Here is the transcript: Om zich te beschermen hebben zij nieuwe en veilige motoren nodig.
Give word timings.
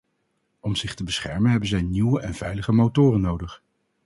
Om 0.59 0.75
zich 0.75 0.95
te 0.95 1.03
beschermen 1.03 1.51
hebben 1.51 1.69
zij 1.69 1.81
nieuwe 1.81 2.21
en 2.21 2.33
veilige 2.33 2.71
motoren 2.71 3.21
nodig. 3.21 3.61